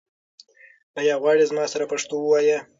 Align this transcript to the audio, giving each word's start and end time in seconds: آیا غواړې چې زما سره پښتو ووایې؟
آیا 0.99 1.13
غواړې 1.21 1.39
چې 1.43 1.49
زما 1.51 1.65
سره 1.73 1.89
پښتو 1.91 2.15
ووایې؟ 2.19 2.57